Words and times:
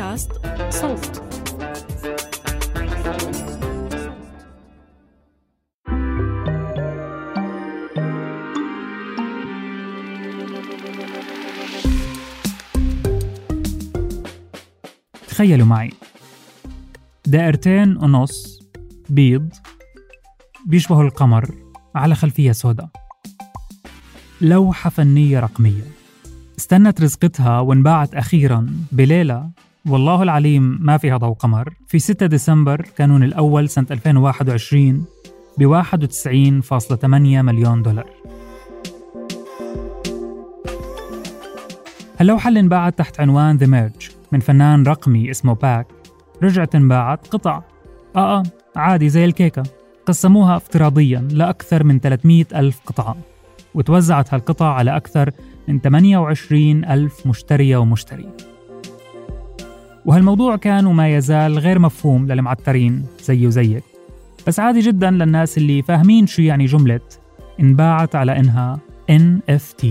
بودكاست 0.00 0.32
صوت. 0.70 1.22
تخيلوا 15.28 15.66
معي. 15.66 15.90
دائرتين 17.26 17.96
ونص 17.96 18.60
بيض 19.08 19.48
بيشبهوا 20.66 21.02
القمر 21.02 21.50
على 21.94 22.14
خلفية 22.14 22.52
سوداء. 22.52 22.88
لوحة 24.40 24.90
فنية 24.90 25.40
رقمية. 25.40 25.84
استنت 26.58 27.00
رزقتها 27.00 27.60
وانباعت 27.60 28.14
أخيرا 28.14 28.70
بليلة 28.92 29.50
والله 29.88 30.22
العليم 30.22 30.78
ما 30.80 30.96
فيها 30.96 31.16
ضوء 31.16 31.32
قمر. 31.32 31.74
في 31.86 31.98
6 31.98 32.26
ديسمبر 32.26 32.80
كانون 32.96 33.22
الأول 33.22 33.68
سنة 33.68 33.86
2021 33.90 35.04
ب 35.58 35.66
91.8 35.66 37.42
مليون 37.42 37.82
دولار. 37.82 38.10
اللوحة 42.20 42.48
اللي 42.48 42.60
انباعت 42.60 42.98
تحت 42.98 43.20
عنوان 43.20 43.56
The 43.56 43.66
Merge 43.66 44.10
من 44.32 44.40
فنان 44.40 44.82
رقمي 44.86 45.30
اسمه 45.30 45.54
Pak. 45.54 45.86
رجعت 46.42 46.74
انباعت 46.74 47.26
قطع. 47.26 47.62
آه 48.16 48.38
آه 48.38 48.42
عادي 48.76 49.08
زي 49.08 49.24
الكيكة. 49.24 49.62
قسموها 50.06 50.56
افتراضيا 50.56 51.28
لأكثر 51.32 51.84
من 51.84 52.00
300 52.00 52.46
ألف 52.54 52.80
قطعة. 52.86 53.16
وتوزعت 53.74 54.34
هالقطع 54.34 54.74
على 54.74 54.96
أكثر 54.96 55.30
من 55.68 55.80
28 55.80 56.84
ألف 56.84 57.26
مشترية 57.26 57.76
ومشتري. 57.76 58.28
وهالموضوع 60.06 60.56
كان 60.56 60.86
وما 60.86 61.16
يزال 61.16 61.58
غير 61.58 61.78
مفهوم 61.78 62.26
للمعترين 62.26 63.06
زي 63.22 63.46
وزيك. 63.46 63.84
بس 64.46 64.60
عادي 64.60 64.80
جدا 64.80 65.10
للناس 65.10 65.58
اللي 65.58 65.82
فاهمين 65.82 66.26
شو 66.26 66.42
يعني 66.42 66.66
جملة 66.66 67.00
انباعت 67.60 68.16
على 68.16 68.38
إنها 68.38 68.78
NFT 69.10 69.86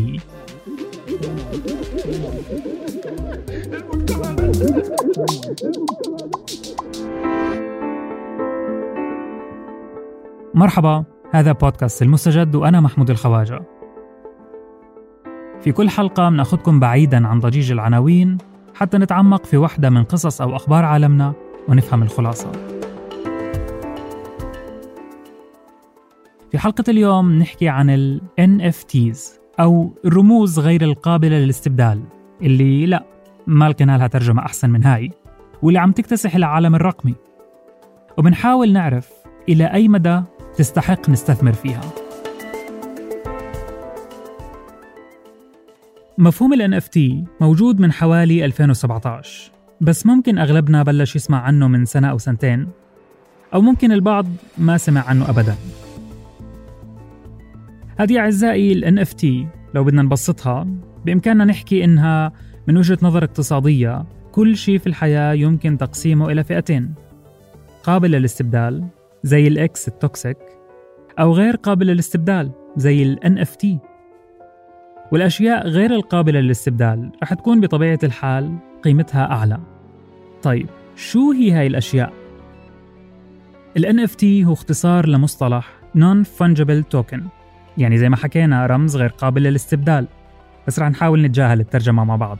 مرحبا 10.53 11.03
هذا 11.31 11.51
بودكاست 11.51 12.01
المستجد 12.01 12.55
وأنا 12.55 12.79
محمود 12.79 13.09
الخواجة. 13.09 13.61
في 15.61 15.71
كل 15.71 15.89
حلقة 15.89 16.29
بناخدكم 16.29 16.79
بعيدا 16.79 17.27
عن 17.27 17.39
ضجيج 17.39 17.71
العناوين 17.71 18.37
حتى 18.79 18.97
نتعمق 18.97 19.45
في 19.45 19.57
واحدة 19.57 19.89
من 19.89 20.03
قصص 20.03 20.41
أو 20.41 20.55
أخبار 20.55 20.85
عالمنا 20.85 21.33
ونفهم 21.67 22.03
الخلاصة. 22.03 22.51
في 26.51 26.57
حلقة 26.57 26.83
اليوم 26.87 27.31
نحكي 27.39 27.69
عن 27.69 27.89
ال 27.89 28.21
NFTs 28.41 29.19
أو 29.59 29.93
الرموز 30.05 30.59
غير 30.59 30.81
القابلة 30.81 31.39
للاستبدال 31.39 32.03
اللي 32.41 32.85
لا 32.85 33.05
ما 33.47 33.69
لقينا 33.69 33.97
لها 33.97 34.07
ترجمة 34.07 34.45
أحسن 34.45 34.69
من 34.69 34.83
هاي 34.83 35.11
واللي 35.61 35.79
عم 35.79 35.91
تكتسح 35.91 36.35
العالم 36.35 36.75
الرقمي. 36.75 37.15
وبنحاول 38.17 38.73
نعرف 38.73 39.09
إلى 39.49 39.73
أي 39.73 39.87
مدى 39.87 40.21
تستحق 40.57 41.09
نستثمر 41.09 41.53
فيها. 41.53 41.81
مفهوم 46.19 46.53
ال 46.53 46.81
NFT 46.81 46.99
موجود 47.41 47.79
من 47.79 47.91
حوالي 47.91 48.45
2017 48.45 49.51
بس 49.81 50.05
ممكن 50.05 50.37
أغلبنا 50.37 50.83
بلش 50.83 51.15
يسمع 51.15 51.41
عنه 51.41 51.67
من 51.67 51.85
سنة 51.85 52.07
أو 52.09 52.17
سنتين 52.17 52.67
أو 53.53 53.61
ممكن 53.61 53.91
البعض 53.91 54.25
ما 54.57 54.77
سمع 54.77 55.01
عنه 55.07 55.29
أبدا. 55.29 55.55
هذه 57.97 58.19
أعزائي 58.19 58.73
ال 58.73 58.99
NFT 58.99 59.25
لو 59.75 59.83
بدنا 59.83 60.01
نبسطها 60.01 60.67
بإمكاننا 61.05 61.45
نحكي 61.45 61.83
إنها 61.83 62.31
من 62.67 62.77
وجهة 62.77 62.97
نظر 63.01 63.23
اقتصادية 63.23 64.05
كل 64.31 64.57
شيء 64.57 64.77
في 64.77 64.87
الحياة 64.87 65.33
يمكن 65.33 65.77
تقسيمه 65.77 66.31
إلى 66.31 66.43
فئتين 66.43 66.93
قابل 67.83 68.11
للاستبدال 68.11 68.87
زي 69.23 69.47
ال 69.47 69.60
ex 69.60 69.87
ال 69.87 69.95
toxic 69.95 70.37
أو 71.19 71.33
غير 71.33 71.55
قابل 71.55 71.87
للاستبدال 71.87 72.51
زي 72.77 73.03
ال 73.03 73.19
NFT 73.23 73.88
والأشياء 75.11 75.67
غير 75.67 75.91
القابلة 75.95 76.39
للاستبدال 76.39 77.11
رح 77.23 77.33
تكون 77.33 77.61
بطبيعة 77.61 77.99
الحال 78.03 78.57
قيمتها 78.83 79.31
أعلى. 79.31 79.59
طيب 80.43 80.69
شو 80.95 81.31
هي 81.31 81.51
هاي 81.51 81.67
الأشياء؟ 81.67 82.13
ال 83.77 83.85
NFT 83.85 84.23
هو 84.23 84.53
اختصار 84.53 85.07
لمصطلح 85.07 85.69
Non-Fungible 85.97 86.83
Token 86.95 87.21
يعني 87.77 87.97
زي 87.97 88.09
ما 88.09 88.15
حكينا 88.15 88.65
رمز 88.65 88.97
غير 88.97 89.09
قابل 89.09 89.43
للاستبدال 89.43 90.07
بس 90.67 90.79
رح 90.79 90.89
نحاول 90.89 91.21
نتجاهل 91.21 91.59
الترجمة 91.59 92.03
مع 92.03 92.15
بعض. 92.15 92.37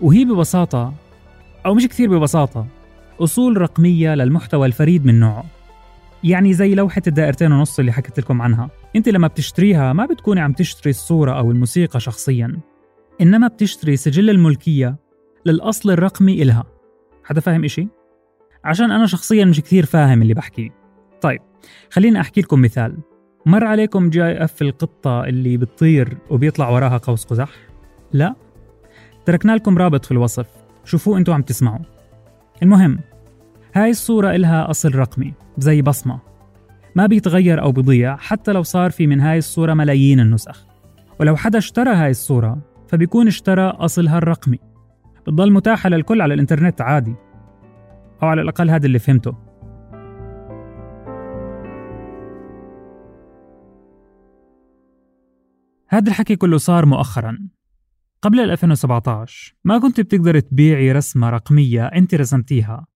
وهي 0.00 0.24
ببساطة 0.24 0.92
أو 1.66 1.74
مش 1.74 1.86
كثير 1.86 2.18
ببساطة 2.18 2.66
أصول 3.20 3.60
رقمية 3.60 4.14
للمحتوى 4.14 4.66
الفريد 4.66 5.06
من 5.06 5.20
نوعه. 5.20 5.44
يعني 6.24 6.52
زي 6.52 6.74
لوحة 6.74 7.02
الدائرتين 7.06 7.52
ونص 7.52 7.78
اللي 7.78 7.92
حكيت 7.92 8.18
لكم 8.18 8.42
عنها. 8.42 8.70
انت 8.96 9.08
لما 9.08 9.26
بتشتريها 9.26 9.92
ما 9.92 10.06
بتكوني 10.06 10.40
عم 10.40 10.52
تشتري 10.52 10.90
الصورة 10.90 11.38
أو 11.38 11.50
الموسيقى 11.50 12.00
شخصيا. 12.00 12.58
إنما 13.20 13.48
بتشتري 13.48 13.96
سجل 13.96 14.30
الملكية 14.30 14.96
للأصل 15.46 15.90
الرقمي 15.90 16.42
إلها. 16.42 16.64
حدا 17.24 17.40
فاهم 17.40 17.64
إشي؟ 17.64 17.88
عشان 18.64 18.90
أنا 18.90 19.06
شخصيا 19.06 19.44
مش 19.44 19.60
كثير 19.60 19.86
فاهم 19.86 20.22
اللي 20.22 20.34
بحكيه 20.34 20.70
طيب 21.20 21.40
خليني 21.90 22.20
أحكي 22.20 22.40
لكم 22.40 22.62
مثال. 22.62 22.98
مر 23.46 23.64
عليكم 23.64 24.10
جي 24.10 24.22
إف 24.22 24.62
القطة 24.62 25.24
اللي 25.24 25.56
بتطير 25.56 26.18
وبيطلع 26.30 26.68
وراها 26.68 26.96
قوس 26.96 27.24
قزح؟ 27.24 27.50
لا؟ 28.12 28.34
تركنا 29.26 29.52
لكم 29.52 29.78
رابط 29.78 30.04
في 30.04 30.12
الوصف. 30.12 30.46
شوفوه 30.84 31.18
أنتوا 31.18 31.34
عم 31.34 31.42
تسمعوا. 31.42 31.84
المهم 32.62 32.98
هاي 33.74 33.90
الصورة 33.90 34.34
إلها 34.34 34.70
أصل 34.70 34.94
رقمي 34.94 35.34
زي 35.58 35.82
بصمة. 35.82 36.20
ما 36.96 37.06
بيتغير 37.06 37.62
أو 37.62 37.72
بيضيع 37.72 38.16
حتى 38.16 38.52
لو 38.52 38.62
صار 38.62 38.90
في 38.90 39.06
من 39.06 39.20
هاي 39.20 39.38
الصورة 39.38 39.74
ملايين 39.74 40.20
النسخ. 40.20 40.66
ولو 41.20 41.36
حدا 41.36 41.58
اشترى 41.58 41.90
هاي 41.90 42.10
الصورة 42.10 42.58
فبيكون 42.88 43.26
اشترى 43.26 43.62
أصلها 43.62 44.18
الرقمي 44.18 44.58
بتضل 45.22 45.52
متاحة 45.52 45.88
للكل 45.88 46.22
على 46.22 46.34
الإنترنت 46.34 46.80
عادي. 46.80 47.14
أو 48.22 48.28
على 48.28 48.42
الأقل 48.42 48.70
هذا 48.70 48.86
اللي 48.86 48.98
فهمته. 48.98 49.36
هذا 55.88 56.08
الحكي 56.08 56.36
كله 56.36 56.58
صار 56.58 56.86
مؤخرا. 56.86 57.38
قبل 58.22 58.40
2017 58.40 59.54
ما 59.64 59.78
كنت 59.78 60.00
بتقدر 60.00 60.40
تبيعي 60.40 60.92
رسمة 60.92 61.30
رقمية 61.30 61.86
أنت 61.86 62.14
رسمتيها. 62.14 62.89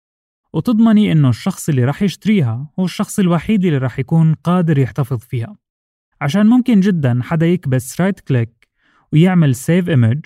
وتضمني 0.52 1.12
إنه 1.12 1.28
الشخص 1.28 1.69
اللي 1.69 1.84
راح 1.84 2.02
يشتريها 2.02 2.70
هو 2.78 2.84
الشخص 2.84 3.19
الوحيد 3.19 3.64
اللي 3.64 3.78
راح 3.78 3.99
يكون 3.99 4.34
قادر 4.34 4.78
يحتفظ 4.78 5.19
فيها. 5.19 5.56
عشان 6.20 6.46
ممكن 6.46 6.81
جدا 6.81 7.20
حدا 7.22 7.46
يكبس 7.46 8.00
right 8.00 8.20
click 8.20 8.69
ويعمل 9.12 9.54
save 9.54 9.88
image 9.88 10.20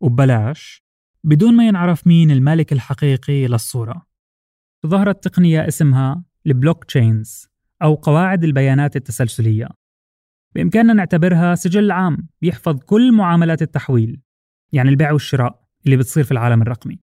وببلاش 0.00 0.82
بدون 1.24 1.56
ما 1.56 1.66
ينعرف 1.66 2.06
مين 2.06 2.30
المالك 2.30 2.72
الحقيقي 2.72 3.46
للصورة. 3.46 4.06
ظهرت 4.86 5.28
تقنية 5.28 5.68
اسمها 5.68 6.24
ال 6.46 6.84
blockchains 6.84 7.48
أو 7.82 7.94
قواعد 7.94 8.44
البيانات 8.44 8.96
التسلسلية. 8.96 9.68
بإمكاننا 10.54 10.92
نعتبرها 10.92 11.54
سجل 11.54 11.90
عام 11.90 12.28
بيحفظ 12.42 12.78
كل 12.78 13.12
معاملات 13.12 13.62
التحويل 13.62 14.20
يعني 14.72 14.88
البيع 14.88 15.12
والشراء 15.12 15.62
اللي 15.84 15.96
بتصير 15.96 16.24
في 16.24 16.32
العالم 16.32 16.62
الرقمي. 16.62 16.98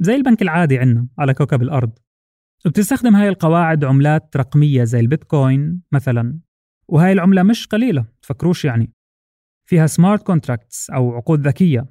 زي 0.00 0.16
البنك 0.16 0.42
العادي 0.42 0.78
عندنا 0.78 1.08
على 1.18 1.34
كوكب 1.34 1.62
الأرض. 1.62 1.90
وبتستخدم 2.66 3.16
هاي 3.16 3.28
القواعد 3.28 3.84
عملات 3.84 4.36
رقمية 4.36 4.84
زي 4.84 5.00
البيتكوين 5.00 5.82
مثلا 5.92 6.38
وهاي 6.88 7.12
العملة 7.12 7.42
مش 7.42 7.66
قليلة 7.66 8.06
تفكروش 8.22 8.64
يعني. 8.64 8.92
فيها 9.64 9.86
smart 9.86 10.22
contracts 10.22 10.90
أو 10.90 11.16
عقود 11.16 11.46
ذكية. 11.46 11.86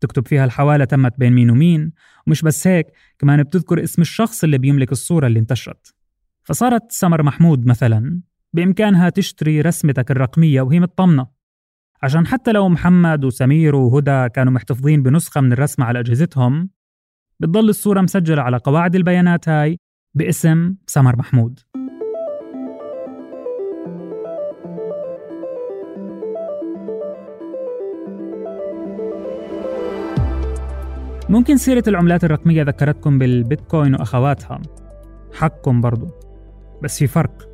تكتب 0.00 0.26
فيها 0.26 0.44
الحوالة 0.44 0.84
تمت 0.84 1.18
بين 1.18 1.32
مين 1.32 1.50
ومين 1.50 1.92
ومش 2.26 2.42
بس 2.42 2.66
هيك 2.66 2.86
كمان 3.18 3.42
بتذكر 3.42 3.82
اسم 3.84 4.02
الشخص 4.02 4.44
اللي 4.44 4.58
بيملك 4.58 4.92
الصورة 4.92 5.26
اللي 5.26 5.38
انتشرت. 5.38 5.94
فصارت 6.42 6.92
سمر 6.92 7.22
محمود 7.22 7.66
مثلا 7.66 8.20
بإمكانها 8.52 9.08
تشتري 9.08 9.60
رسمتك 9.60 10.10
الرقمية 10.10 10.62
وهي 10.62 10.80
مطمنة. 10.80 11.26
عشان 12.02 12.26
حتى 12.26 12.52
لو 12.52 12.68
محمد 12.68 13.24
وسمير 13.24 13.74
وهدى 13.74 14.28
كانوا 14.28 14.52
محتفظين 14.52 15.02
بنسخة 15.02 15.40
من 15.40 15.52
الرسمة 15.52 15.84
على 15.84 16.00
أجهزتهم 16.00 16.70
بتضل 17.40 17.68
الصورة 17.68 18.00
مسجلة 18.00 18.42
على 18.42 18.56
قواعد 18.56 18.94
البيانات 18.94 19.48
هاي 19.48 19.78
باسم 20.14 20.74
سمر 20.86 21.16
محمود. 21.16 21.60
ممكن 31.28 31.56
سيرة 31.56 31.82
العملات 31.88 32.24
الرقمية 32.24 32.62
ذكرتكم 32.62 33.18
بالبيتكوين 33.18 33.94
وأخواتها. 33.94 34.60
حقكم 35.34 35.80
برضو. 35.80 36.06
بس 36.82 36.98
في 36.98 37.06
فرق. 37.06 37.48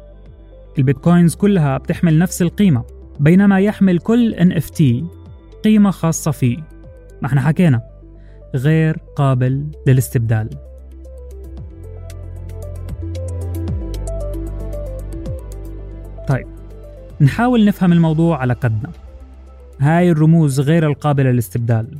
البيتكوينز 0.78 1.34
كلها 1.34 1.78
بتحمل 1.78 2.18
نفس 2.18 2.42
القيمة 2.42 2.84
بينما 3.20 3.60
يحمل 3.60 3.98
كل 3.98 4.34
NFT 4.34 4.82
قيمة 5.64 5.90
خاصة 5.90 6.30
فيه. 6.30 6.58
ما 7.22 7.28
إحنا 7.28 7.40
حكينا. 7.40 7.95
غير 8.56 8.98
قابل 9.16 9.66
للاستبدال. 9.86 10.48
طيب 16.28 16.46
نحاول 17.20 17.64
نفهم 17.64 17.92
الموضوع 17.92 18.38
على 18.38 18.52
قدنا. 18.52 18.90
هاي 19.80 20.10
الرموز 20.10 20.60
غير 20.60 20.86
القابلة 20.86 21.30
للاستبدال. 21.30 21.98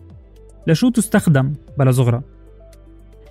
لشو 0.67 0.91
تستخدم 0.91 1.53
بلا 1.79 1.91
زغرة؟ 1.91 2.23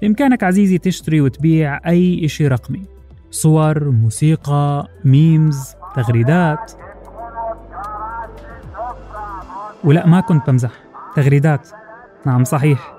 بإمكانك 0.01 0.44
عزيزي 0.44 0.78
تشتري 0.78 1.21
وتبيع 1.21 1.89
أي 1.89 2.25
إشي 2.25 2.48
رقمي. 2.48 2.81
صور، 3.31 3.89
موسيقى، 3.89 4.88
ميمز، 5.06 5.74
تغريدات. 5.95 6.71
ولا 9.83 10.07
ما 10.07 10.21
كنت 10.21 10.50
بمزح. 10.50 10.71
تغريدات. 11.16 11.69
نعم 12.25 12.44
صحيح. 12.44 12.94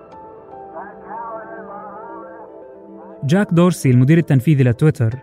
جاك 3.24 3.48
دورسي 3.52 3.90
المدير 3.90 4.18
التنفيذي 4.18 4.64
لتويتر 4.64 5.14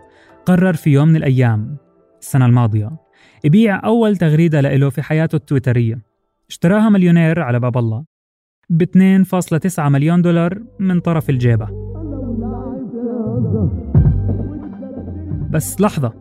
قرر 0.46 0.72
في 0.72 0.90
يوم 0.90 1.08
من 1.08 1.16
الأيام 1.16 1.76
السنة 2.20 2.46
الماضية 2.46 2.90
يبيع 3.44 3.84
أول 3.84 4.16
تغريدة 4.16 4.60
له 4.60 4.90
في 4.90 5.02
حياته 5.02 5.36
التويترية. 5.36 5.98
اشتراها 6.48 6.88
مليونير 6.88 7.40
على 7.40 7.60
باب 7.60 7.78
الله. 7.78 8.04
ب 8.70 8.82
2.9 8.82 9.88
مليون 9.88 10.22
دولار 10.22 10.62
من 10.78 11.00
طرف 11.00 11.30
الجيبة. 11.30 11.68
بس 15.50 15.80
لحظة. 15.80 16.12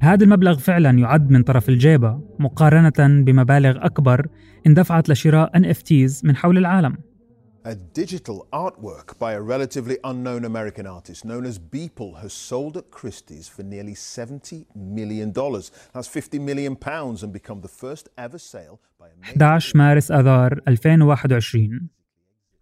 هذا 0.00 0.24
المبلغ 0.24 0.58
فعلا 0.58 0.90
يعد 0.90 1.30
من 1.30 1.42
طرف 1.42 1.68
الجيبة 1.68 2.20
مقارنة 2.38 3.22
بمبالغ 3.22 3.76
أكبر 3.86 4.26
اندفعت 4.66 5.08
لشراء 5.08 5.58
NFTs 5.58 6.24
من 6.24 6.36
حول 6.36 6.58
العالم. 6.58 6.96
A 7.65 7.75
digital 7.75 8.39
artwork 8.65 9.07
by 9.19 9.31
a 9.33 9.41
relatively 9.53 9.97
unknown 10.11 10.41
American 10.45 10.85
artist 10.97 11.19
known 11.25 11.43
as 11.45 11.55
Beeple 11.59 12.13
has 12.23 12.33
sold 12.33 12.75
at 12.81 12.85
Christie's 12.89 13.47
for 13.47 13.61
nearly 13.63 13.93
$70 13.93 14.65
million. 14.75 15.31
That's 15.93 16.07
50 16.07 16.39
million 16.39 16.75
pounds 16.75 17.21
and 17.23 17.31
become 17.31 17.61
the 17.61 17.67
first 17.67 18.09
ever 18.17 18.39
sale 18.39 18.79
by 18.99 19.07
a 19.09 19.35
11 19.35 19.71
مارس 19.75 20.11
آذار 20.11 20.61
2021 20.67 21.89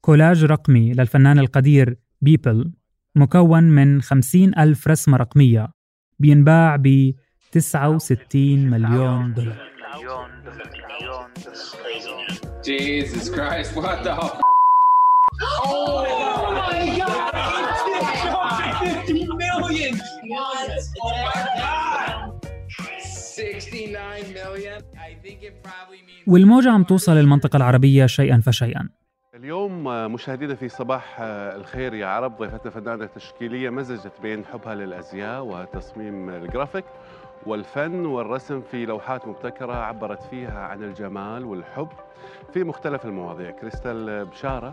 كولاج 0.01 0.45
رقمي 0.45 0.93
للفنان 0.93 1.39
القدير 1.39 1.97
بيبل 2.21 2.71
مكون 3.15 3.63
من 3.63 4.01
50 4.01 4.59
ألف 4.59 4.87
رسمة 4.87 5.17
رقمية 5.17 5.67
بينباع 6.19 6.75
ب 6.75 7.11
69 7.51 8.69
مليون 8.69 9.33
دولار 9.33 9.69
Jesus 12.63 13.29
Christ, 13.29 13.75
what 13.75 14.03
the 14.03 14.13
f- 14.13 14.39
Oh 15.42 16.04
my 16.54 16.98
god! 16.98 17.34
50 18.78 19.12
million! 19.42 19.94
What? 20.28 20.70
Oh 21.02 21.10
my 21.26 21.44
god! 21.58 22.44
69 23.00 24.32
million? 24.32 24.82
I 24.96 25.14
think 25.24 25.42
it 25.42 25.54
probably 25.62 25.98
means 26.06 26.26
والموجة 26.28 26.70
عم 26.70 26.84
توصل 26.84 27.12
للمنطقة 27.16 27.56
العربية 27.56 28.06
شيئا 28.06 28.40
فشيئا 28.40 28.88
اليوم 29.34 29.84
مشاهدينا 30.12 30.54
في 30.54 30.68
صباح 30.68 31.16
الخير 31.20 31.94
يا 31.94 32.06
عرب 32.06 32.38
ضيفتنا 32.38 32.70
فنانة 32.70 33.06
تشكيلية 33.06 33.70
مزجت 33.70 34.12
بين 34.22 34.44
حبها 34.44 34.74
للأزياء 34.74 35.44
وتصميم 35.44 36.30
الجرافيك 36.30 36.84
والفن 37.46 38.06
والرسم 38.06 38.60
في 38.60 38.86
لوحات 38.86 39.28
مبتكرة 39.28 39.74
عبرت 39.74 40.22
فيها 40.22 40.60
عن 40.60 40.82
الجمال 40.82 41.44
والحب 41.44 41.88
في 42.52 42.64
مختلف 42.64 43.04
المواضيع. 43.04 43.50
كريستال 43.50 44.24
بشارة 44.24 44.72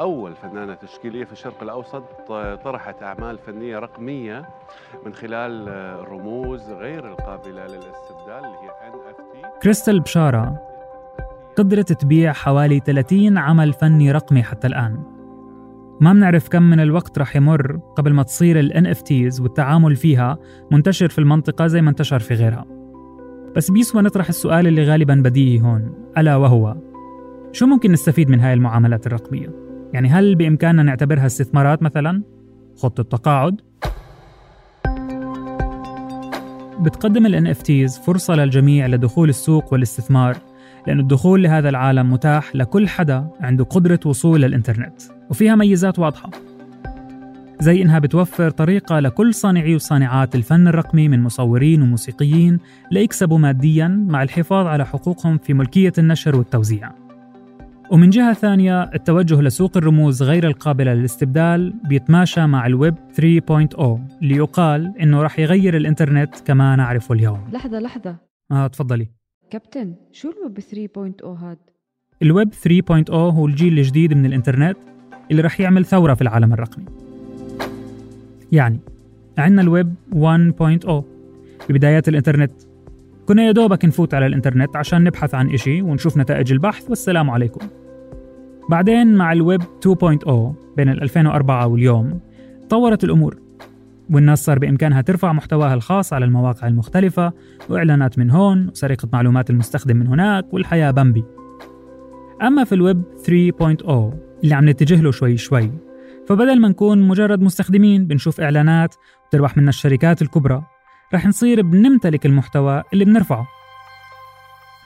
أول 0.00 0.34
فنانة 0.34 0.74
تشكيلية 0.74 1.24
في 1.24 1.32
الشرق 1.32 1.62
الأوسط 1.62 2.02
طرحت 2.64 3.02
أعمال 3.02 3.38
فنية 3.38 3.78
رقمية 3.78 4.48
من 5.06 5.14
خلال 5.14 5.68
الرموز 5.68 6.70
غير 6.70 7.08
القابلة 7.08 7.66
للاستبدال 7.66 8.44
اللي 8.44 8.58
هي 8.62 8.90
NFT 8.92 9.46
كريستال 9.62 10.00
بشارة 10.00 10.60
قدرت 11.56 11.92
تبيع 11.92 12.32
حوالي 12.32 12.80
30 12.80 13.38
عمل 13.38 13.72
فني 13.72 14.12
رقمي 14.12 14.42
حتى 14.42 14.66
الآن. 14.66 15.13
ما 16.00 16.12
بنعرف 16.12 16.48
كم 16.48 16.62
من 16.62 16.80
الوقت 16.80 17.18
رح 17.18 17.36
يمر 17.36 17.80
قبل 17.96 18.12
ما 18.12 18.22
تصير 18.22 18.60
ال 18.60 18.72
NFTs 18.86 19.40
والتعامل 19.40 19.96
فيها 19.96 20.38
منتشر 20.72 21.08
في 21.08 21.18
المنطقة 21.18 21.66
زي 21.66 21.82
ما 21.82 21.90
انتشر 21.90 22.18
في 22.18 22.34
غيرها 22.34 22.64
بس 23.56 23.70
بيسوى 23.70 24.02
نطرح 24.02 24.28
السؤال 24.28 24.66
اللي 24.66 24.84
غالبا 24.84 25.14
بديهي 25.14 25.60
هون 25.60 25.94
ألا 26.18 26.36
وهو 26.36 26.76
شو 27.52 27.66
ممكن 27.66 27.92
نستفيد 27.92 28.30
من 28.30 28.40
هاي 28.40 28.52
المعاملات 28.52 29.06
الرقمية؟ 29.06 29.50
يعني 29.92 30.08
هل 30.08 30.34
بإمكاننا 30.34 30.82
نعتبرها 30.82 31.26
استثمارات 31.26 31.82
مثلا؟ 31.82 32.22
خطة 32.76 33.02
تقاعد؟ 33.02 33.60
بتقدم 36.80 37.26
ال 37.26 37.54
NFTs 37.54 38.00
فرصة 38.06 38.34
للجميع 38.34 38.86
لدخول 38.86 39.28
السوق 39.28 39.72
والاستثمار 39.72 40.36
لأن 40.86 41.00
الدخول 41.00 41.42
لهذا 41.42 41.68
العالم 41.68 42.12
متاح 42.12 42.56
لكل 42.56 42.88
حدا 42.88 43.28
عنده 43.40 43.64
قدرة 43.64 44.00
وصول 44.06 44.42
للإنترنت 44.42 45.02
وفيها 45.30 45.54
ميزات 45.54 45.98
واضحة. 45.98 46.30
زي 47.60 47.82
إنها 47.82 47.98
بتوفر 47.98 48.50
طريقة 48.50 49.00
لكل 49.00 49.34
صانعي 49.34 49.74
وصانعات 49.74 50.34
الفن 50.34 50.68
الرقمي 50.68 51.08
من 51.08 51.22
مصورين 51.22 51.82
وموسيقيين 51.82 52.58
ليكسبوا 52.90 53.38
مادياً 53.38 53.88
مع 53.88 54.22
الحفاظ 54.22 54.66
على 54.66 54.86
حقوقهم 54.86 55.38
في 55.38 55.54
ملكية 55.54 55.92
النشر 55.98 56.36
والتوزيع. 56.36 56.92
ومن 57.90 58.10
جهة 58.10 58.32
ثانية 58.32 58.82
التوجه 58.82 59.40
لسوق 59.40 59.76
الرموز 59.76 60.22
غير 60.22 60.46
القابلة 60.46 60.94
للاستبدال 60.94 61.74
بيتماشى 61.88 62.46
مع 62.46 62.66
الويب 62.66 62.94
3.0 63.12 64.00
اللي 64.22 64.36
يقال 64.36 64.94
إنه 65.00 65.22
رح 65.22 65.38
يغير 65.38 65.76
الإنترنت 65.76 66.34
كما 66.44 66.76
نعرفه 66.76 67.14
اليوم. 67.14 67.40
لحظة 67.52 67.78
لحظة. 67.78 68.16
آه 68.52 68.66
تفضلي. 68.66 69.23
كابتن 69.50 69.94
شو 70.12 70.30
الويب 70.30 70.60
3.0 70.60 71.26
هاد؟ 71.26 71.58
الويب 72.22 72.54
3.0 72.54 73.10
هو 73.10 73.46
الجيل 73.46 73.78
الجديد 73.78 74.14
من 74.14 74.26
الإنترنت 74.26 74.76
اللي 75.30 75.42
رح 75.42 75.60
يعمل 75.60 75.84
ثورة 75.84 76.14
في 76.14 76.22
العالم 76.22 76.52
الرقمي. 76.52 76.84
يعني 78.52 78.80
عندنا 79.38 79.62
الويب 79.62 79.94
1.0 80.12 81.04
ببدايات 81.68 82.08
الإنترنت 82.08 82.52
كنا 83.26 83.42
يا 83.42 83.52
دوبك 83.52 83.84
نفوت 83.84 84.14
على 84.14 84.26
الإنترنت 84.26 84.76
عشان 84.76 85.04
نبحث 85.04 85.34
عن 85.34 85.50
إشي 85.50 85.82
ونشوف 85.82 86.16
نتائج 86.16 86.52
البحث 86.52 86.90
والسلام 86.90 87.30
عليكم. 87.30 87.66
بعدين 88.70 89.14
مع 89.14 89.32
الويب 89.32 89.62
2.0 89.62 90.30
بين 90.76 90.88
ال 90.88 91.02
2004 91.02 91.66
واليوم 91.66 92.20
طورت 92.70 93.04
الأمور. 93.04 93.43
والناس 94.10 94.44
صار 94.44 94.58
بإمكانها 94.58 95.00
ترفع 95.00 95.32
محتواها 95.32 95.74
الخاص 95.74 96.12
على 96.12 96.24
المواقع 96.24 96.66
المختلفة 96.66 97.32
وإعلانات 97.68 98.18
من 98.18 98.30
هون 98.30 98.68
وسرقة 98.68 99.08
معلومات 99.12 99.50
المستخدم 99.50 99.96
من 99.96 100.06
هناك 100.06 100.54
والحياة 100.54 100.90
بمبي. 100.90 101.24
أما 102.42 102.64
في 102.64 102.74
الويب 102.74 103.02
3.0 103.26 103.90
اللي 104.44 104.54
عم 104.54 104.68
نتجه 104.68 105.00
له 105.00 105.10
شوي 105.10 105.36
شوي 105.36 105.70
فبدل 106.28 106.60
ما 106.60 106.68
نكون 106.68 107.08
مجرد 107.08 107.40
مستخدمين 107.40 108.06
بنشوف 108.06 108.40
إعلانات 108.40 108.94
وتربح 109.26 109.56
منا 109.56 109.68
الشركات 109.68 110.22
الكبرى. 110.22 110.62
رح 111.14 111.26
نصير 111.26 111.62
بنمتلك 111.62 112.26
المحتوى 112.26 112.82
اللي 112.92 113.04
بنرفعه. 113.04 113.46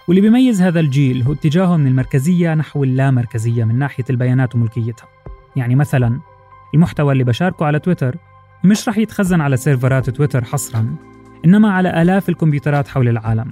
واللي 0.08 0.20
بيميز 0.20 0.62
هذا 0.62 0.80
الجيل 0.80 1.22
هو 1.22 1.32
اتجاهه 1.32 1.76
من 1.76 1.86
المركزية 1.86 2.54
نحو 2.54 2.84
اللامركزية 2.84 3.64
من 3.64 3.78
ناحية 3.78 4.04
البيانات 4.10 4.54
وملكيتها. 4.54 5.08
يعني 5.56 5.74
مثلا 5.74 6.20
المحتوى 6.74 7.12
اللي 7.12 7.24
بشاركه 7.24 7.66
على 7.66 7.78
تويتر 7.78 8.16
مش 8.64 8.88
رح 8.88 8.98
يتخزن 8.98 9.40
على 9.40 9.56
سيرفرات 9.56 10.10
تويتر 10.10 10.44
حصرا 10.44 10.94
إنما 11.44 11.70
على 11.70 12.02
آلاف 12.02 12.28
الكمبيوترات 12.28 12.88
حول 12.88 13.08
العالم. 13.08 13.50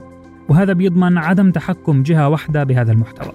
وهذا 0.48 0.72
بيضمن 0.72 1.18
عدم 1.18 1.50
تحكم 1.50 2.02
جهة 2.02 2.28
واحدة 2.28 2.64
بهذا 2.64 2.92
المحتوى. 2.92 3.32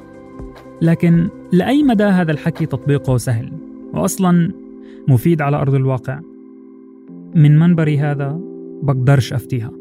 لكن 0.82 1.30
لأي 1.51 1.84
مدى 1.84 2.04
هذا 2.04 2.32
الحكي 2.32 2.66
تطبيقه 2.66 3.18
سهل؟ 3.18 3.51
وأصلا 3.94 4.51
مفيد 5.08 5.42
على 5.42 5.58
أرض 5.58 5.75
الواقع. 5.75 6.20
من 7.36 7.60
منبري 7.60 8.00
هذا 8.00 8.40
بقدرش 8.84 9.34
أفتيها. 9.34 9.81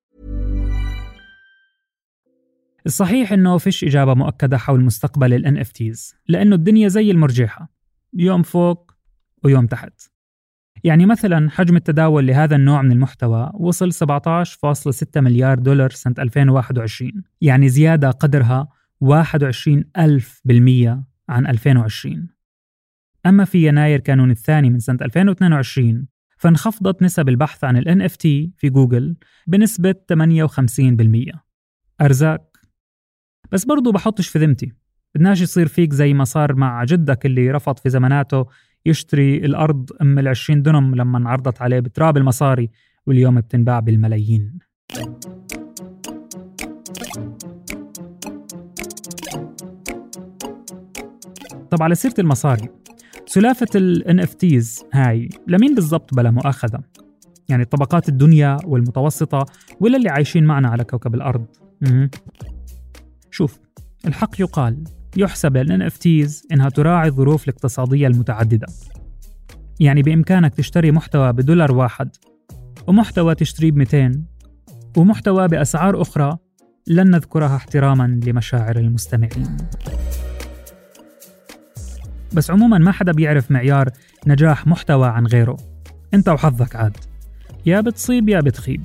الصحيح 2.85 3.33
إنه 3.33 3.57
فيش 3.57 3.83
إجابة 3.83 4.13
مؤكدة 4.13 4.57
حول 4.57 4.83
مستقبل 4.83 5.33
ال 5.33 5.63
NFTs 5.65 6.15
لأنه 6.27 6.55
الدنيا 6.55 6.87
زي 6.87 7.11
المرجحه 7.11 7.69
يوم 8.13 8.43
فوق 8.43 8.91
ويوم 9.43 9.65
تحت. 9.65 10.11
يعني 10.83 11.05
مثلا 11.05 11.49
حجم 11.49 11.75
التداول 11.75 12.27
لهذا 12.27 12.55
النوع 12.55 12.81
من 12.81 12.91
المحتوى 12.91 13.51
وصل 13.53 13.93
17.6 13.93 15.05
مليار 15.17 15.59
دولار 15.59 15.89
سنة 15.89 16.15
2021 16.19 17.11
يعني 17.41 17.69
زيادة 17.69 18.11
قدرها 18.11 18.67
21 18.99 19.83
ألف 19.97 20.41
بالمية 20.45 21.03
عن 21.29 21.47
2020 21.47 22.27
أما 23.25 23.45
في 23.45 23.67
يناير 23.67 23.99
كانون 23.99 24.31
الثاني 24.31 24.69
من 24.69 24.79
سنة 24.79 24.97
2022 25.01 26.07
فانخفضت 26.37 27.03
نسب 27.03 27.29
البحث 27.29 27.63
عن 27.63 27.77
ال 27.77 28.01
NFT 28.01 28.21
في 28.57 28.69
جوجل 28.69 29.15
بنسبة 29.47 29.95
58% 30.13 31.37
أرزاق 32.01 32.50
بس 33.51 33.65
برضو 33.65 33.91
بحطش 33.91 34.27
في 34.27 34.39
ذمتي 34.39 34.71
بدناش 35.15 35.41
يصير 35.41 35.67
فيك 35.67 35.93
زي 35.93 36.13
ما 36.13 36.23
صار 36.23 36.55
مع 36.55 36.83
جدك 36.83 37.25
اللي 37.25 37.51
رفض 37.51 37.77
في 37.79 37.89
زماناته 37.89 38.45
يشتري 38.85 39.37
الأرض 39.37 39.89
أم 40.01 40.19
العشرين 40.19 40.61
دنم 40.61 40.95
لما 40.95 41.17
انعرضت 41.17 41.61
عليه 41.61 41.79
بتراب 41.79 42.17
المصاري 42.17 42.69
واليوم 43.07 43.41
بتنباع 43.41 43.79
بالملايين 43.79 44.59
طب 51.71 51.83
على 51.83 51.95
سيرة 51.95 52.13
المصاري 52.19 52.69
سلافة 53.25 53.67
ال 53.75 54.21
NFTs 54.21 54.85
هاي 54.93 55.29
لمين 55.47 55.75
بالضبط 55.75 56.13
بلا 56.13 56.31
مؤاخذة؟ 56.31 56.81
يعني 57.49 57.63
الطبقات 57.63 58.09
الدنيا 58.09 58.57
والمتوسطة 58.65 59.45
ولا 59.79 59.97
اللي 59.97 60.09
عايشين 60.09 60.43
معنا 60.43 60.69
على 60.69 60.83
كوكب 60.83 61.15
الأرض؟ 61.15 61.45
شوف 63.31 63.59
الحق 64.07 64.41
يقال 64.41 64.83
يحسب 65.17 65.57
لل 65.57 65.91
NFTs 65.91 66.31
إنها 66.51 66.69
تراعي 66.69 67.07
الظروف 67.07 67.43
الاقتصادية 67.43 68.07
المتعددة. 68.07 68.67
يعني 69.79 70.01
بإمكانك 70.01 70.55
تشتري 70.55 70.91
محتوى 70.91 71.33
بدولار 71.33 71.71
واحد 71.71 72.15
ومحتوى 72.87 73.35
تشتريه 73.35 73.71
ب 73.71 73.75
200 73.75 74.23
ومحتوى 74.97 75.47
بأسعار 75.47 76.01
أخرى 76.01 76.37
لن 76.87 77.11
نذكرها 77.11 77.55
احتراما 77.55 78.19
لمشاعر 78.25 78.77
المستمعين. 78.77 79.57
بس 82.33 82.51
عموما 82.51 82.77
ما 82.77 82.91
حدا 82.91 83.11
بيعرف 83.11 83.51
معيار 83.51 83.89
نجاح 84.27 84.67
محتوى 84.67 85.07
عن 85.07 85.25
غيره. 85.25 85.57
أنت 86.13 86.29
وحظك 86.29 86.75
عاد. 86.75 86.97
يا 87.65 87.81
بتصيب 87.81 88.29
يا 88.29 88.39
بتخيب. 88.39 88.81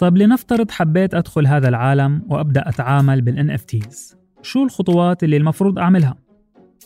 طيب 0.00 0.16
لنفترض 0.16 0.70
حبيت 0.70 1.14
أدخل 1.14 1.46
هذا 1.46 1.68
العالم 1.68 2.22
وأبدأ 2.28 2.68
أتعامل 2.68 3.20
بال 3.20 3.58
NFTs 3.58 4.16
شو 4.42 4.64
الخطوات 4.64 5.24
اللي 5.24 5.36
المفروض 5.36 5.78
أعملها؟ 5.78 6.14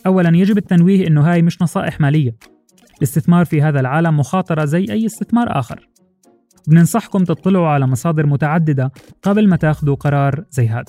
أولا 0.05 0.37
يجب 0.37 0.57
التنويه 0.57 1.07
إنه 1.07 1.31
هاي 1.31 1.41
مش 1.41 1.61
نصائح 1.61 2.01
مالية. 2.01 2.35
الاستثمار 2.97 3.45
في 3.45 3.61
هذا 3.61 3.79
العالم 3.79 4.17
مخاطرة 4.17 4.65
زي 4.65 4.85
أي 4.89 5.05
استثمار 5.05 5.59
آخر. 5.59 5.89
بننصحكم 6.67 7.23
تطلعوا 7.23 7.67
على 7.67 7.87
مصادر 7.87 8.25
متعددة 8.25 8.91
قبل 9.23 9.47
ما 9.47 9.55
تاخذوا 9.55 9.95
قرار 9.95 10.45
زي 10.51 10.67
هذا. 10.67 10.85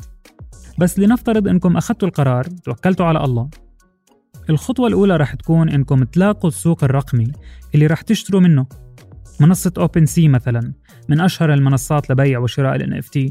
بس 0.79 0.99
لنفترض 0.99 1.49
إنكم 1.49 1.77
أخذتوا 1.77 2.09
القرار 2.09 2.45
توكلتوا 2.45 3.07
على 3.07 3.25
الله. 3.25 3.51
الخطوة 4.51 4.87
الأولى 4.89 5.17
رح 5.17 5.35
تكون 5.35 5.69
إنكم 5.69 6.05
تلاقوا 6.05 6.51
السوق 6.51 6.85
الرقمي 6.85 7.33
اللي 7.75 7.87
رح 7.87 8.01
تشتروا 8.01 8.41
منه. 8.41 8.67
منصة 9.41 9.73
أوبن 9.79 10.07
سي 10.07 10.29
مثلا 10.29 10.73
من 11.09 11.21
أشهر 11.21 11.55
المنصات 11.55 12.11
لبيع 12.11 12.39
وشراء 12.39 12.77
ال 12.77 13.03
NFT 13.03 13.31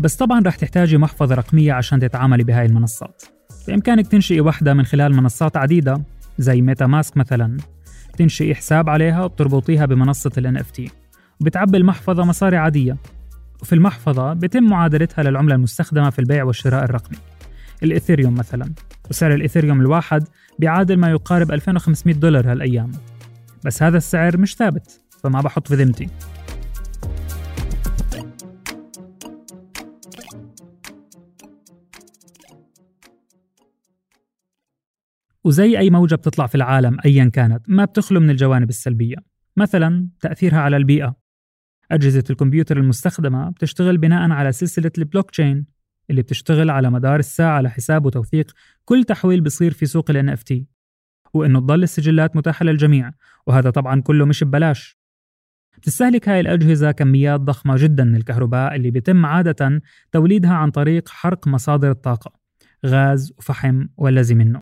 بس 0.00 0.16
طبعا 0.16 0.40
رح 0.46 0.56
تحتاجي 0.56 0.98
محفظة 0.98 1.34
رقمية 1.34 1.72
عشان 1.72 2.00
تتعاملي 2.00 2.44
بهاي 2.44 2.66
المنصات. 2.66 3.22
بإمكانك 3.68 4.06
تنشئي 4.06 4.40
واحدة 4.40 4.74
من 4.74 4.84
خلال 4.84 5.16
منصات 5.16 5.56
عديدة 5.56 6.02
زي 6.38 6.60
ميتا 6.62 6.86
ماسك 6.86 7.16
مثلا. 7.16 7.56
تنشئي 8.16 8.54
حساب 8.54 8.88
عليها 8.88 9.24
وبتربطيها 9.24 9.86
بمنصة 9.86 10.30
ال 10.38 10.58
NFT 10.58 10.90
وبتعبي 11.40 11.78
المحفظة 11.78 12.24
مصاري 12.24 12.56
عادية. 12.56 12.96
وفي 13.62 13.74
المحفظة 13.74 14.32
بيتم 14.32 14.64
معادلتها 14.64 15.22
للعملة 15.22 15.54
المستخدمة 15.54 16.10
في 16.10 16.18
البيع 16.18 16.44
والشراء 16.44 16.84
الرقمي. 16.84 17.18
الإثيريوم 17.82 18.34
مثلا. 18.34 18.72
وسعر 19.10 19.34
الإثيريوم 19.34 19.80
الواحد 19.80 20.24
بيعادل 20.58 20.96
ما 20.96 21.10
يقارب 21.10 21.52
2500 21.52 22.14
دولار 22.16 22.52
هالأيام. 22.52 22.92
بس 23.64 23.82
هذا 23.82 23.96
السعر 23.96 24.36
مش 24.36 24.54
ثابت 24.54 25.00
فما 25.22 25.40
بحط 25.40 25.68
في 25.68 25.74
ذمتي. 25.74 26.08
وزي 35.44 35.78
أي 35.78 35.90
موجة 35.90 36.14
بتطلع 36.14 36.46
في 36.46 36.54
العالم 36.54 36.96
أيا 37.04 37.24
كانت 37.24 37.62
ما 37.68 37.84
بتخلو 37.84 38.20
من 38.20 38.30
الجوانب 38.30 38.68
السلبية. 38.68 39.16
مثلا 39.56 40.08
تأثيرها 40.20 40.58
على 40.60 40.76
البيئة. 40.76 41.16
أجهزة 41.90 42.24
الكمبيوتر 42.30 42.76
المستخدمة 42.76 43.50
بتشتغل 43.50 43.98
بناء 43.98 44.30
على 44.30 44.52
سلسلة 44.52 44.90
البلوك 44.98 45.30
تشين 45.30 45.66
اللي 46.10 46.22
بتشتغل 46.22 46.70
على 46.70 46.90
مدار 46.90 47.18
الساعة 47.18 47.56
على 47.56 47.70
حساب 47.70 48.06
وتوثيق. 48.06 48.52
كل 48.84 49.04
تحويل 49.04 49.40
بصير 49.40 49.72
في 49.72 49.86
سوق 49.86 50.10
ال 50.10 50.36
NFT 50.36 50.77
وإنه 51.34 51.60
تضل 51.60 51.82
السجلات 51.82 52.36
متاحة 52.36 52.64
للجميع 52.64 53.12
وهذا 53.46 53.70
طبعا 53.70 54.00
كله 54.00 54.24
مش 54.24 54.44
ببلاش. 54.44 54.98
بتستهلك 55.78 56.28
هاي 56.28 56.40
الأجهزة 56.40 56.90
كميات 56.90 57.40
ضخمة 57.40 57.74
جدا 57.76 58.04
من 58.04 58.16
الكهرباء 58.16 58.74
اللي 58.76 58.90
بيتم 58.90 59.26
عادة 59.26 59.82
توليدها 60.12 60.52
عن 60.52 60.70
طريق 60.70 61.08
حرق 61.08 61.48
مصادر 61.48 61.90
الطاقة 61.90 62.32
غاز 62.86 63.32
وفحم 63.38 63.86
والذي 63.96 64.34
منه. 64.34 64.60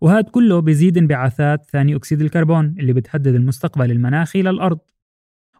وهذا 0.00 0.20
كله 0.20 0.60
بيزيد 0.60 0.98
انبعاثات 0.98 1.70
ثاني 1.70 1.96
أكسيد 1.96 2.20
الكربون 2.20 2.74
اللي 2.78 2.92
بتهدد 2.92 3.34
المستقبل 3.34 3.90
المناخي 3.90 4.42
للأرض 4.42 4.78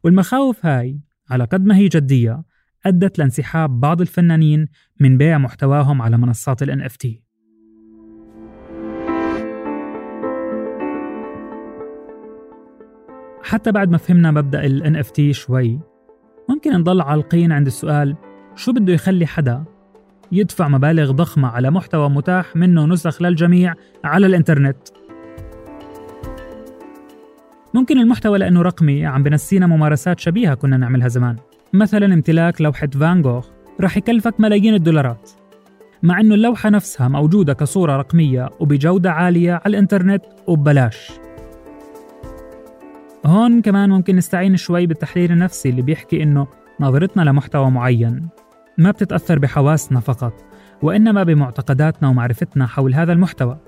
والمخاوف 0.04 0.66
هاي 0.66 1.00
على 1.30 1.44
قد 1.44 1.64
ما 1.64 1.76
هي 1.76 1.88
جدية 1.88 2.42
أدت 2.86 3.18
لانسحاب 3.18 3.80
بعض 3.80 4.00
الفنانين 4.00 4.66
من 5.00 5.18
بيع 5.18 5.38
محتواهم 5.38 6.02
على 6.02 6.18
منصات 6.18 6.62
ال 6.62 6.88
NFT 6.88 7.29
حتى 13.50 13.72
بعد 13.72 13.90
ما 13.90 13.98
فهمنا 13.98 14.30
مبدأ 14.30 14.66
ال 14.66 14.96
NFT 14.96 15.30
شوي 15.30 15.80
ممكن 16.48 16.72
نضل 16.72 17.00
عالقين 17.00 17.52
عند 17.52 17.66
السؤال 17.66 18.16
شو 18.56 18.72
بده 18.72 18.92
يخلي 18.92 19.26
حدا 19.26 19.64
يدفع 20.32 20.68
مبالغ 20.68 21.10
ضخمة 21.10 21.48
على 21.48 21.70
محتوى 21.70 22.10
متاح 22.10 22.56
منه 22.56 22.86
نسخ 22.86 23.22
للجميع 23.22 23.74
على 24.04 24.26
الإنترنت؟ 24.26 24.76
ممكن 27.74 27.98
المحتوى 27.98 28.38
لأنه 28.38 28.62
رقمي 28.62 29.06
عم 29.06 29.22
بنسينا 29.22 29.66
ممارسات 29.66 30.20
شبيهة 30.20 30.54
كنا 30.54 30.76
نعملها 30.76 31.08
زمان. 31.08 31.36
مثلا 31.72 32.14
امتلاك 32.14 32.60
لوحة 32.60 32.88
فان 33.00 33.22
جوخ 33.22 33.48
رح 33.80 33.96
يكلفك 33.96 34.40
ملايين 34.40 34.74
الدولارات. 34.74 35.30
مع 36.02 36.20
أنه 36.20 36.34
اللوحة 36.34 36.70
نفسها 36.70 37.08
موجودة 37.08 37.52
كصورة 37.52 37.96
رقمية 37.96 38.48
وبجودة 38.60 39.12
عالية 39.12 39.52
على 39.52 39.66
الإنترنت 39.66 40.22
وببلاش. 40.46 41.12
هون 43.26 43.62
كمان 43.62 43.90
ممكن 43.90 44.16
نستعين 44.16 44.56
شوي 44.56 44.86
بالتحليل 44.86 45.32
النفسي 45.32 45.68
اللي 45.68 45.82
بيحكي 45.82 46.22
إنه 46.22 46.46
نظرتنا 46.80 47.22
لمحتوى 47.22 47.70
معين 47.70 48.28
ما 48.78 48.90
بتتأثر 48.90 49.38
بحواسنا 49.38 50.00
فقط 50.00 50.32
وإنما 50.82 51.22
بمعتقداتنا 51.22 52.08
ومعرفتنا 52.08 52.66
حول 52.66 52.94
هذا 52.94 53.12
المحتوى. 53.12 53.58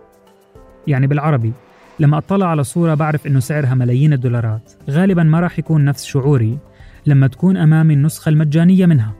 يعني 0.86 1.06
بالعربي 1.06 1.52
لما 2.00 2.18
أطلع 2.18 2.46
على 2.46 2.64
صورة 2.64 2.94
بعرف 2.94 3.26
إنه 3.26 3.40
سعرها 3.40 3.74
ملايين 3.74 4.12
الدولارات. 4.12 4.72
غالبا 4.90 5.22
ما 5.22 5.40
راح 5.40 5.58
يكون 5.58 5.84
نفس 5.84 6.04
شعوري 6.04 6.58
لما 7.06 7.26
تكون 7.26 7.56
أمامي 7.56 7.94
النسخة 7.94 8.28
المجانية 8.28 8.86
منها. 8.86 9.12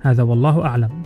هذا 0.00 0.22
والله 0.22 0.64
أعلم. 0.64 1.02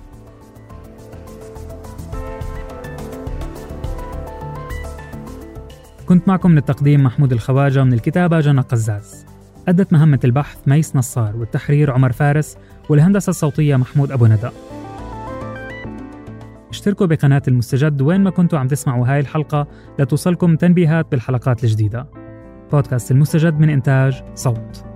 كنت 6.06 6.28
معكم 6.28 6.50
من 6.50 6.58
التقديم 6.58 7.04
محمود 7.04 7.32
الخواجة 7.32 7.80
ومن 7.80 7.92
الكتابة 7.92 8.40
جنى 8.40 8.60
قزاز. 8.60 9.26
أدت 9.68 9.92
مهمة 9.92 10.20
البحث 10.24 10.68
ميس 10.68 10.96
نصار 10.96 11.36
والتحرير 11.36 11.90
عمر 11.90 12.12
فارس 12.12 12.56
والهندسة 12.88 13.30
الصوتية 13.30 13.76
محمود 13.76 14.12
أبو 14.12 14.26
ندى. 14.26 14.48
اشتركوا 16.70 17.06
بقناة 17.06 17.42
المستجد 17.48 18.02
وين 18.02 18.20
ما 18.20 18.30
كنتوا 18.30 18.58
عم 18.58 18.68
تسمعوا 18.68 19.06
هاي 19.06 19.20
الحلقة 19.20 19.66
لتوصلكم 19.98 20.56
تنبيهات 20.56 21.10
بالحلقات 21.10 21.64
الجديدة. 21.64 22.06
بودكاست 22.72 23.10
المستجد 23.10 23.60
من 23.60 23.70
إنتاج 23.70 24.22
صوت. 24.34 24.95